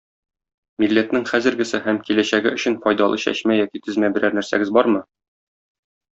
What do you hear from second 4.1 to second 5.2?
берәр нәрсәгез бармы?